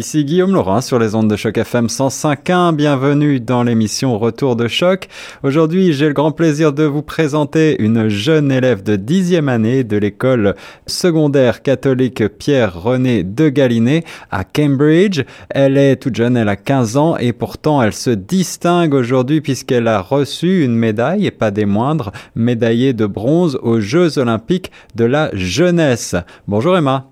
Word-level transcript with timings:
Ici 0.00 0.24
Guillaume 0.24 0.54
Laurent 0.54 0.80
sur 0.80 0.98
les 0.98 1.14
ondes 1.14 1.28
de 1.28 1.36
choc 1.36 1.58
FM 1.58 1.88
105.1. 1.88 2.74
Bienvenue 2.74 3.38
dans 3.38 3.62
l'émission 3.62 4.18
Retour 4.18 4.56
de 4.56 4.66
choc. 4.66 5.08
Aujourd'hui, 5.42 5.92
j'ai 5.92 6.06
le 6.06 6.14
grand 6.14 6.32
plaisir 6.32 6.72
de 6.72 6.84
vous 6.84 7.02
présenter 7.02 7.76
une 7.82 8.08
jeune 8.08 8.50
élève 8.50 8.82
de 8.82 8.96
dixième 8.96 9.50
année 9.50 9.84
de 9.84 9.98
l'école 9.98 10.54
secondaire 10.86 11.60
catholique 11.60 12.26
Pierre-René 12.28 13.24
de 13.24 13.50
Galiné 13.50 14.04
à 14.30 14.42
Cambridge. 14.42 15.22
Elle 15.50 15.76
est 15.76 15.96
toute 15.96 16.16
jeune, 16.16 16.38
elle 16.38 16.48
a 16.48 16.56
15 16.56 16.96
ans 16.96 17.18
et 17.18 17.34
pourtant 17.34 17.82
elle 17.82 17.92
se 17.92 18.08
distingue 18.08 18.94
aujourd'hui 18.94 19.42
puisqu'elle 19.42 19.86
a 19.86 20.00
reçu 20.00 20.64
une 20.64 20.76
médaille 20.76 21.26
et 21.26 21.30
pas 21.30 21.50
des 21.50 21.66
moindres, 21.66 22.10
médaillée 22.34 22.94
de 22.94 23.04
bronze 23.04 23.58
aux 23.62 23.80
Jeux 23.80 24.18
olympiques 24.18 24.72
de 24.94 25.04
la 25.04 25.28
jeunesse. 25.34 26.16
Bonjour 26.48 26.74
Emma. 26.74 27.04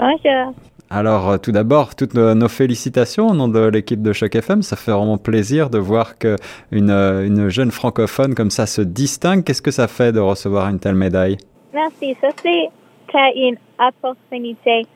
Bonjour. 0.00 0.52
Alors, 0.90 1.30
euh, 1.30 1.38
tout 1.38 1.52
d'abord, 1.52 1.94
toutes 1.94 2.14
nos 2.14 2.48
félicitations 2.48 3.28
au 3.28 3.34
nom 3.34 3.48
de 3.48 3.66
l'équipe 3.68 4.02
de 4.02 4.12
Choc 4.12 4.34
FM. 4.34 4.62
Ça 4.62 4.76
fait 4.76 4.92
vraiment 4.92 5.18
plaisir 5.18 5.70
de 5.70 5.78
voir 5.78 6.18
qu'une 6.18 6.90
euh, 6.90 7.26
une 7.26 7.48
jeune 7.48 7.70
francophone 7.70 8.34
comme 8.34 8.50
ça 8.50 8.66
se 8.66 8.82
distingue. 8.82 9.44
Qu'est-ce 9.44 9.62
que 9.62 9.70
ça 9.70 9.88
fait 9.88 10.12
de 10.12 10.20
recevoir 10.20 10.68
une 10.68 10.78
telle 10.78 10.94
médaille? 10.94 11.38
Merci. 11.72 12.16
Ça, 12.20 12.28
c'est 12.42 12.70
une 13.36 13.56
opportunité, 13.78 14.86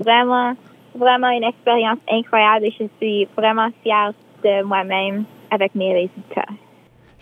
vraiment, 0.00 0.54
vraiment 0.94 1.30
une 1.30 1.44
expérience 1.44 1.98
incroyable 2.10 2.66
et 2.66 2.74
je 2.78 2.84
suis 3.00 3.28
vraiment 3.36 3.68
fière 3.82 4.12
de 4.44 4.62
moi-même 4.62 5.24
avec 5.50 5.74
mes 5.74 5.92
résultats. 5.92 6.52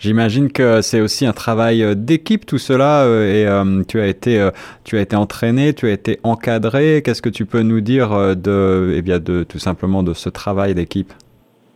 J'imagine 0.01 0.51
que 0.51 0.81
c'est 0.81 1.03
aussi 1.03 1.27
un 1.27 1.34
travail 1.34 1.83
euh, 1.83 1.95
d'équipe 1.95 2.47
tout 2.47 2.56
cela 2.56 3.05
euh, 3.05 3.34
et 3.34 3.47
euh, 3.47 3.84
tu 3.87 4.01
as 4.01 4.07
été 4.07 4.48
tu 4.83 4.97
as 4.97 5.03
été 5.03 5.15
entraîné, 5.15 5.75
tu 5.75 5.87
as 5.87 5.91
été 5.91 6.19
encadré. 6.23 7.03
Qu'est-ce 7.05 7.20
que 7.20 7.29
tu 7.29 7.45
peux 7.45 7.61
nous 7.61 7.83
dire 7.83 8.09
de 8.34 8.95
eh 8.97 9.03
bien 9.03 9.19
de 9.19 9.45
tout 9.45 9.59
simplement 9.59 10.03
de 10.03 10.15
ce 10.15 10.31
travail 10.31 10.75
d'équipe? 10.75 11.12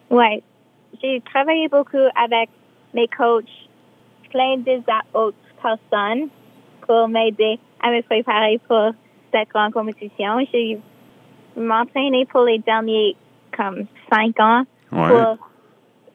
Ouais, 0.08 0.42
j'ai 1.02 1.22
travaillé 1.32 1.68
beaucoup 1.68 2.08
avec 2.16 2.48
mes 2.94 3.08
coachs, 3.08 3.44
plein 4.30 4.56
d'autres 4.56 5.34
personnes 5.62 6.28
pour 6.86 7.08
m'aider 7.08 7.58
à 7.82 7.90
me 7.90 8.00
préparer 8.02 8.58
pour 8.66 8.92
cette 9.34 9.50
grande 9.50 9.74
compétition. 9.74 10.38
J'ai 10.50 10.78
m'entraîné 11.58 12.24
pour 12.24 12.44
les 12.44 12.58
derniers 12.60 13.16
comme 13.54 13.84
cinq 14.10 14.40
ans 14.40 14.64
pour, 14.88 15.36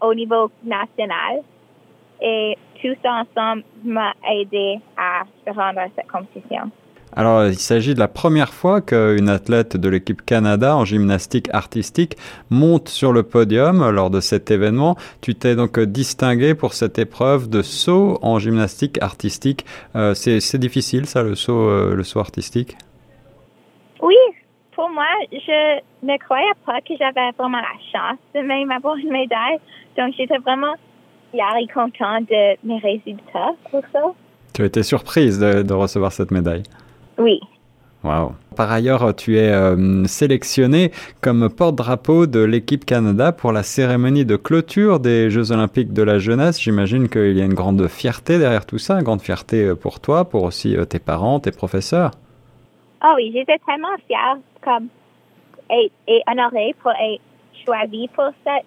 au 0.01 0.15
niveau 0.15 0.49
national 0.63 1.43
et 2.21 2.57
tout 2.81 2.95
ça 3.03 3.23
ensemble 3.23 3.63
m'a 3.83 4.13
aidé 4.31 4.79
à 4.97 5.23
se 5.45 5.53
rendre 5.53 5.79
à 5.79 5.87
cette 5.95 6.07
compétition. 6.07 6.71
Alors, 7.15 7.47
il 7.47 7.55
s'agit 7.55 7.95
de 7.95 7.99
la 7.99 8.07
première 8.07 8.53
fois 8.53 8.81
qu'une 8.81 9.29
athlète 9.29 9.75
de 9.75 9.89
l'équipe 9.89 10.23
Canada 10.23 10.75
en 10.75 10.85
gymnastique 10.85 11.49
artistique 11.51 12.15
monte 12.51 12.87
sur 12.87 13.13
le 13.13 13.23
podium 13.23 13.89
lors 13.89 14.11
de 14.11 14.19
cet 14.19 14.51
événement. 14.51 14.95
Tu 15.21 15.33
t'es 15.33 15.55
donc 15.55 15.79
distinguée 15.79 16.53
pour 16.53 16.73
cette 16.73 16.99
épreuve 16.99 17.49
de 17.49 17.63
saut 17.63 18.19
en 18.21 18.37
gymnastique 18.37 19.01
artistique. 19.01 19.65
Euh, 19.95 20.13
c'est 20.13 20.59
difficile, 20.59 21.07
ça, 21.07 21.23
le 21.23 21.33
saut, 21.33 21.69
euh, 21.69 21.95
le 21.95 22.03
saut 22.03 22.19
artistique? 22.19 22.77
Oui, 24.01 24.15
pour 24.73 24.89
moi, 24.89 25.07
je 25.31 25.79
ne 26.03 26.17
croyais 26.19 26.53
pas 26.65 26.79
que 26.81 26.93
j'avais 26.97 27.31
vraiment 27.37 27.59
la 27.59 27.75
chance 27.91 28.19
de 28.35 28.41
même 28.41 28.69
avoir 28.69 28.95
une 28.95 29.11
médaille. 29.11 29.57
Donc, 29.97 30.13
j'étais 30.15 30.37
vraiment 30.37 30.75
est 31.37 31.73
content 31.73 32.21
de 32.21 32.67
mes 32.67 32.79
résultats 32.79 33.53
pour 33.69 33.83
ça. 33.91 34.01
Tu 34.53 34.63
as 34.63 34.65
été 34.65 34.83
surprise 34.83 35.39
de, 35.39 35.73
recevoir 35.73 36.11
cette 36.11 36.31
médaille. 36.31 36.63
Oui. 37.17 37.39
Wow. 38.03 38.33
Par 38.55 38.71
ailleurs, 38.71 39.13
tu 39.13 39.37
es 39.37 39.51
euh, 39.51 40.05
sélectionné 40.05 40.91
comme 41.21 41.49
porte-drapeau 41.49 42.27
de 42.27 42.39
l'équipe 42.39 42.85
Canada 42.85 43.33
pour 43.33 43.51
la 43.51 43.61
cérémonie 43.61 44.25
de 44.25 44.37
clôture 44.37 45.01
des 45.01 45.29
Jeux 45.29 45.51
olympiques 45.51 45.91
de 45.91 46.01
la 46.01 46.17
jeunesse. 46.17 46.61
J'imagine 46.61 47.09
qu'il 47.09 47.37
y 47.37 47.41
a 47.41 47.45
une 47.45 47.53
grande 47.53 47.85
fierté 47.87 48.39
derrière 48.39 48.65
tout 48.65 48.77
ça, 48.77 48.95
une 48.95 49.03
grande 49.03 49.21
fierté 49.21 49.65
euh, 49.65 49.75
pour 49.75 49.99
toi, 49.99 50.25
pour 50.25 50.43
aussi 50.43 50.77
euh, 50.77 50.85
tes 50.85 50.99
parents, 50.99 51.41
tes 51.41 51.51
professeurs. 51.51 52.11
Oh 53.03 53.13
oui, 53.17 53.31
j'étais 53.33 53.59
tellement 53.65 53.95
fière 54.07 54.37
comme, 54.61 54.87
et, 55.69 55.91
et 56.07 56.21
honorée 56.29 56.73
pour 56.81 56.91
être 56.91 57.21
choisie 57.65 58.09
pour 58.15 58.29
cette 58.45 58.65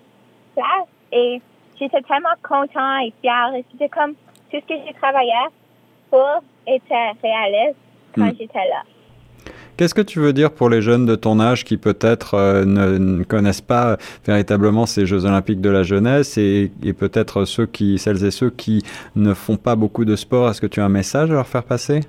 place. 0.55 0.89
Et 1.13 1.41
j'étais 1.79 2.03
tellement 2.03 2.29
content 2.43 2.99
et 2.99 3.13
fière. 3.21 3.51
C'était 3.71 3.89
comme 3.89 4.13
tout 4.51 4.59
ce 4.61 4.75
que 4.75 4.81
j'ai 4.87 4.95
travaillé 4.95 5.33
pour 6.11 6.43
était 6.67 7.13
réaliste 7.23 7.77
quand 8.15 8.27
hmm. 8.27 8.37
j'étais 8.39 8.69
là. 8.69 8.83
Qu'est-ce 9.77 9.95
que 9.95 10.03
tu 10.03 10.21
veux 10.21 10.35
dire 10.35 10.53
pour 10.53 10.69
les 10.69 10.83
jeunes 10.83 11.07
de 11.07 11.17
ton 11.17 11.41
âge 11.41 11.65
qui 11.65 11.79
peut-être 11.79 12.35
euh, 12.35 12.65
ne, 12.65 13.25
connaissent 13.25 13.63
pas 13.63 13.97
véritablement 14.25 14.85
ces 14.85 15.07
Jeux 15.07 15.25
olympiques 15.25 15.63
de 15.63 15.71
la 15.71 15.83
jeunesse 15.83 16.37
et, 16.37 16.71
peut-être 16.99 17.47
ceux 17.47 17.67
qui, 17.67 17.99
celles 17.99 18.23
et 18.25 18.31
ceux 18.31 18.51
qui 18.51 18.83
ne 19.17 19.33
font 19.33 19.57
pas 19.57 19.75
beaucoup 19.75 20.05
de 20.05 20.15
sport 20.15 20.51
Est-ce 20.51 20.61
que 20.61 20.67
tu 20.67 20.81
as 20.81 20.85
un 20.85 20.91
message 20.91 21.31
à 21.31 21.35
leur 21.35 21.47
faire 21.47 21.65
passer? 21.65 22.01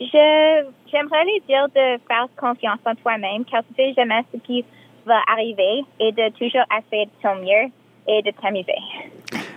Je, 0.00 0.64
J'aimerais 0.94 1.24
les 1.24 1.42
dire 1.48 1.66
de 1.74 2.00
faire 2.06 2.28
confiance 2.36 2.78
en 2.84 2.94
toi-même 2.94 3.44
car 3.44 3.62
tu 3.64 3.74
sais 3.74 3.92
jamais 3.94 4.20
ce 4.32 4.38
qui 4.38 4.64
va 5.04 5.20
arriver 5.32 5.84
et 5.98 6.12
de 6.12 6.28
toujours 6.38 6.64
essayer 6.78 7.06
de 7.06 7.10
ton 7.20 7.34
mieux 7.34 7.68
et 8.06 8.22
de 8.22 8.30
t'amuser. 8.40 8.72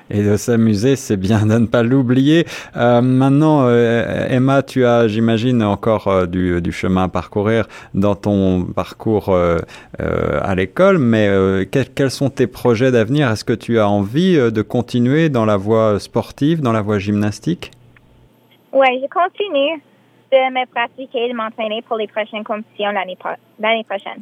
Et 0.09 0.23
de 0.23 0.37
s'amuser, 0.37 0.95
c'est 0.95 1.17
bien 1.17 1.45
de 1.45 1.57
ne 1.57 1.65
pas 1.65 1.83
l'oublier. 1.83 2.45
Euh, 2.77 3.01
maintenant, 3.01 3.67
euh, 3.67 4.27
Emma, 4.29 4.63
tu 4.63 4.85
as, 4.85 5.07
j'imagine, 5.07 5.61
encore 5.63 6.07
euh, 6.07 6.25
du, 6.25 6.61
du, 6.61 6.71
chemin 6.71 7.03
à 7.03 7.07
parcourir 7.09 7.67
dans 7.93 8.15
ton 8.15 8.63
parcours 8.63 9.35
à 9.99 10.55
l'école, 10.55 10.97
mais 10.97 11.29
quels 11.71 12.11
sont 12.11 12.29
tes 12.29 12.47
projets 12.47 12.91
d'avenir? 12.91 13.29
Est-ce 13.29 13.43
que 13.43 13.53
tu 13.53 13.79
as 13.79 13.89
envie 13.89 14.35
de 14.37 14.61
continuer 14.61 15.29
dans 15.29 15.45
la 15.45 15.57
voie 15.57 15.99
sportive, 15.99 16.61
dans 16.61 16.71
la 16.71 16.81
voie 16.81 16.99
gymnastique? 16.99 17.71
Oui, 18.71 18.87
je 19.01 19.07
continue 19.07 19.81
de 20.31 20.53
me 20.53 20.65
pratiquer, 20.67 21.29
de 21.29 21.33
m'entraîner 21.33 21.81
pour 21.81 21.97
les 21.97 22.07
prochaines 22.07 22.43
compétitions 22.43 22.91
l'année 22.91 23.83
prochaine. 23.83 24.21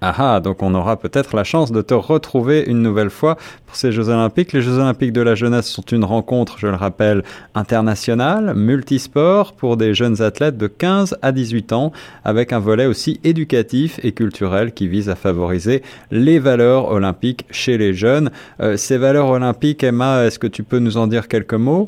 Ah 0.00 0.14
ah, 0.18 0.40
donc 0.40 0.62
on 0.62 0.74
aura 0.74 0.96
peut-être 0.96 1.34
la 1.34 1.42
chance 1.42 1.72
de 1.72 1.82
te 1.82 1.94
retrouver 1.94 2.62
une 2.66 2.82
nouvelle 2.82 3.10
fois 3.10 3.36
pour 3.66 3.74
ces 3.74 3.90
Jeux 3.90 4.08
Olympiques. 4.08 4.52
Les 4.52 4.60
Jeux 4.60 4.78
Olympiques 4.78 5.12
de 5.12 5.22
la 5.22 5.34
jeunesse 5.34 5.68
sont 5.68 5.82
une 5.82 6.04
rencontre, 6.04 6.58
je 6.58 6.68
le 6.68 6.76
rappelle, 6.76 7.24
internationale, 7.54 8.54
multisport 8.54 9.54
pour 9.54 9.76
des 9.76 9.94
jeunes 9.94 10.22
athlètes 10.22 10.56
de 10.56 10.68
15 10.68 11.18
à 11.20 11.32
18 11.32 11.72
ans, 11.72 11.92
avec 12.24 12.52
un 12.52 12.60
volet 12.60 12.86
aussi 12.86 13.20
éducatif 13.24 13.98
et 14.04 14.12
culturel 14.12 14.72
qui 14.72 14.86
vise 14.86 15.10
à 15.10 15.16
favoriser 15.16 15.82
les 16.10 16.38
valeurs 16.38 16.90
olympiques 16.90 17.44
chez 17.50 17.76
les 17.76 17.92
jeunes. 17.92 18.30
Euh, 18.60 18.76
ces 18.76 18.98
valeurs 18.98 19.28
olympiques, 19.28 19.82
Emma, 19.82 20.24
est-ce 20.24 20.38
que 20.38 20.46
tu 20.46 20.62
peux 20.62 20.78
nous 20.78 20.96
en 20.96 21.08
dire 21.08 21.26
quelques 21.26 21.54
mots? 21.54 21.86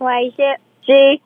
Oui, 0.00 0.32
j'ai 0.86 1.20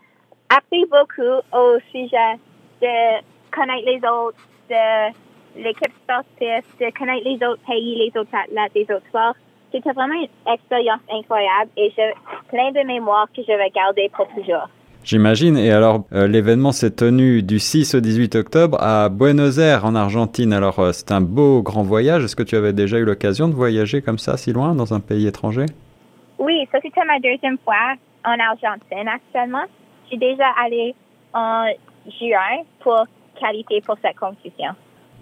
appris 0.48 0.84
beaucoup 0.86 1.42
au 1.52 1.78
sujet 1.90 2.38
de 2.82 3.20
connaître 3.50 3.86
les 3.86 4.00
autres, 4.08 4.38
de 4.70 5.23
l'équipe 5.56 5.92
sportive, 6.02 6.64
de 6.80 6.98
connaître 6.98 7.24
les 7.24 7.46
autres 7.46 7.62
pays, 7.66 7.96
les 7.96 8.20
autres 8.20 8.34
athlètes, 8.34 8.72
les 8.74 8.94
autres 8.94 9.06
sports. 9.08 9.34
C'était 9.72 9.92
vraiment 9.92 10.14
une 10.14 10.52
expérience 10.52 11.00
incroyable 11.10 11.70
et 11.76 11.92
j'ai 11.96 12.12
plein 12.48 12.70
de 12.70 12.86
mémoires 12.86 13.26
que 13.34 13.42
je 13.42 13.52
vais 13.52 13.70
garder 13.70 14.10
pour 14.14 14.28
toujours. 14.28 14.68
J'imagine. 15.04 15.58
Et 15.58 15.70
alors, 15.70 16.04
euh, 16.14 16.26
l'événement 16.26 16.72
s'est 16.72 16.92
tenu 16.92 17.42
du 17.42 17.58
6 17.58 17.94
au 17.94 18.00
18 18.00 18.36
octobre 18.36 18.78
à 18.80 19.10
Buenos 19.10 19.58
Aires, 19.58 19.84
en 19.84 19.94
Argentine. 19.94 20.52
Alors, 20.54 20.78
euh, 20.78 20.92
c'est 20.92 21.12
un 21.12 21.20
beau 21.20 21.60
grand 21.60 21.82
voyage. 21.82 22.24
Est-ce 22.24 22.36
que 22.36 22.42
tu 22.42 22.56
avais 22.56 22.72
déjà 22.72 22.98
eu 22.98 23.04
l'occasion 23.04 23.48
de 23.48 23.54
voyager 23.54 24.00
comme 24.00 24.16
ça, 24.16 24.38
si 24.38 24.52
loin, 24.52 24.74
dans 24.74 24.94
un 24.94 25.00
pays 25.00 25.26
étranger? 25.26 25.66
Oui, 26.38 26.66
ça 26.72 26.78
c'était 26.82 27.04
ma 27.04 27.18
deuxième 27.20 27.58
fois 27.58 27.94
en 28.24 28.38
Argentine 28.38 29.08
actuellement. 29.08 29.64
Suis 30.08 30.18
déjà 30.18 30.46
allée 30.64 30.94
en 31.34 31.66
juin 32.18 32.62
pour 32.80 33.04
qualifier 33.38 33.82
pour 33.82 33.96
cette 34.02 34.16
compétition. 34.16 34.70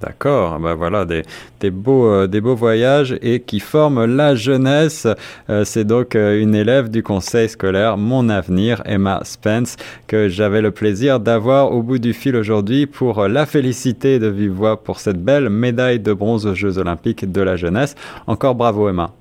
D'accord, 0.02 0.58
ben 0.58 0.75
voilà 0.75 1.04
des, 1.04 1.22
des, 1.60 1.70
beaux, 1.70 2.06
euh, 2.06 2.26
des 2.26 2.40
beaux 2.40 2.56
voyages 2.56 3.16
et 3.22 3.38
qui 3.38 3.60
forment 3.60 4.04
la 4.04 4.34
jeunesse. 4.34 5.06
Euh, 5.49 5.64
c'est 5.64 5.84
donc 5.84 6.16
euh, 6.16 6.43
une 6.43 6.56
élève 6.56 6.90
du 6.90 7.04
conseil 7.04 7.49
scolaire 7.49 7.96
Mon 7.96 8.28
Avenir, 8.28 8.82
Emma 8.84 9.20
Spence, 9.22 9.76
que 10.08 10.28
j'avais 10.28 10.60
le 10.60 10.72
plaisir 10.72 11.20
d'avoir 11.20 11.70
au 11.70 11.82
bout 11.82 12.00
du 12.00 12.14
fil 12.14 12.34
aujourd'hui 12.34 12.87
pour 12.87 13.28
la 13.28 13.46
féliciter 13.46 14.19
de 14.19 14.26
vive 14.26 14.50
voix 14.50 14.82
pour 14.82 14.99
cette 14.99 15.22
belle 15.22 15.50
médaille 15.50 16.00
de 16.00 16.12
bronze 16.12 16.46
aux 16.46 16.55
Jeux 16.55 16.78
olympiques 16.78 17.31
de 17.31 17.40
la 17.40 17.55
jeunesse. 17.55 17.94
Encore 18.26 18.56
bravo 18.56 18.88
Emma. 18.88 19.12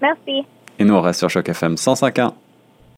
Merci. 0.00 0.46
Et 0.78 0.84
nous 0.84 0.94
on 0.94 1.00
reste 1.00 1.18
sur 1.18 1.30
Choc 1.30 1.48
FM 1.48 1.74
105.1. 1.74 2.43